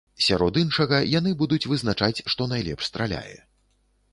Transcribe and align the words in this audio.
Сярод 0.27 0.53
іншага, 0.61 0.97
яны 1.19 1.33
будуць 1.41 1.61
вызначаць, 1.73 2.23
што 2.35 2.49
найлепш 2.55 2.83
страляе. 2.89 3.37